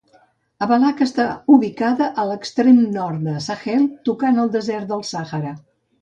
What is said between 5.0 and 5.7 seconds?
Sàhara.